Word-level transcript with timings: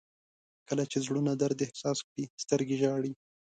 •کله 0.67 0.83
چې 0.91 0.97
زړونه 1.05 1.31
درد 1.41 1.59
احساس 1.65 1.99
کړي، 2.07 2.23
سترګې 2.43 2.75
ژاړي. 2.81 3.11